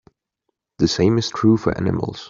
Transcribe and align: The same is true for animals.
The 0.79 0.87
same 0.87 1.19
is 1.19 1.29
true 1.29 1.57
for 1.57 1.77
animals. 1.77 2.19